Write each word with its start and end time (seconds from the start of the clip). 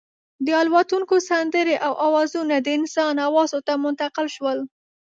د 0.45 0.47
الوتونکو 0.61 1.15
سندرې 1.29 1.75
او 1.85 1.93
اوازونه 2.07 2.55
د 2.61 2.67
انسان 2.77 3.13
حواسو 3.25 3.59
ته 3.67 3.73
منتقل 3.83 4.27
شول. 4.35 4.59